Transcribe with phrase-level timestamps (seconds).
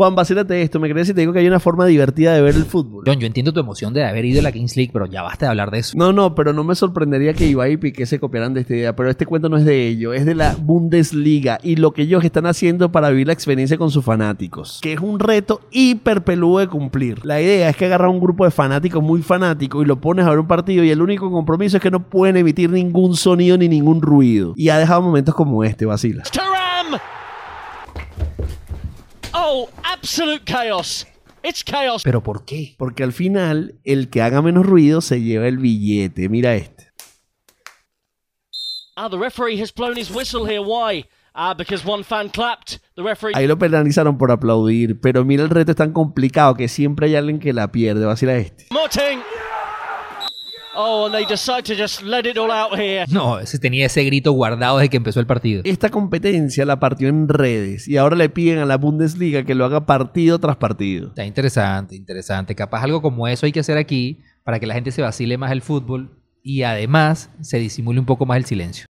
[0.00, 0.78] Juan, vacílate esto.
[0.78, 3.02] Me crees si te digo que hay una forma divertida de ver el fútbol.
[3.04, 5.46] John, yo entiendo tu emoción de haber ido a la Kings League, pero ya basta
[5.46, 5.98] de hablar de eso.
[5.98, 8.94] No, no, pero no me sorprendería que Ibai y Piqué se copiaran de esta idea.
[8.94, 12.22] Pero este cuento no es de ello, es de la Bundesliga y lo que ellos
[12.22, 14.78] están haciendo para vivir la experiencia con sus fanáticos.
[14.80, 17.26] Que es un reto hiper peludo de cumplir.
[17.26, 20.30] La idea es que agarras un grupo de fanáticos muy fanáticos y lo pones a
[20.30, 23.68] ver un partido y el único compromiso es que no pueden emitir ningún sonido ni
[23.68, 24.52] ningún ruido.
[24.54, 26.22] Y ha dejado momentos como este, vacila.
[29.40, 31.06] Oh, absolute chaos.
[31.44, 32.02] It's chaos.
[32.02, 32.74] ¿Pero por qué?
[32.76, 36.28] Porque al final, el que haga menos ruido se lleva el billete.
[36.28, 36.88] Mira este.
[38.96, 40.58] Ah, the referee has blown his whistle here.
[40.58, 41.04] Why?
[41.36, 42.80] Ah, because one fan clapped.
[42.96, 43.32] The referee.
[43.36, 47.14] Ahí lo penalizaron por aplaudir, pero mira el reto es tan complicado que siempre hay
[47.14, 48.04] alguien que la pierde.
[48.04, 48.66] Vacila este.
[48.72, 49.20] Moting.
[50.80, 53.04] Oh, and they decide to just let it all out here.
[53.10, 55.62] No, ese tenía ese grito guardado desde que empezó el partido.
[55.64, 59.64] Esta competencia la partió en redes y ahora le piden a la Bundesliga que lo
[59.64, 61.08] haga partido tras partido.
[61.08, 62.54] Está interesante, interesante.
[62.54, 65.50] Capaz algo como eso hay que hacer aquí para que la gente se vacile más
[65.50, 68.86] el fútbol y además se disimule un poco más el silencio.